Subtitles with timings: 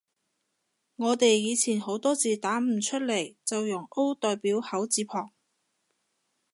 [0.95, 5.29] 我哋以前好多字打唔出來，就用 O 代表口字旁